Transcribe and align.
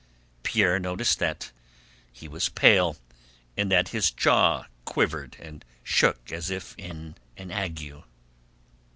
Pierre 0.41 0.79
noticed 0.79 1.19
that 1.19 1.51
he 2.11 2.27
was 2.27 2.49
pale 2.49 2.97
and 3.55 3.71
that 3.71 3.89
his 3.89 4.09
jaw 4.09 4.63
quivered 4.83 5.37
and 5.39 5.63
shook 5.83 6.31
as 6.31 6.49
if 6.49 6.73
in 6.75 7.13
an 7.37 7.51
ague. 7.51 7.93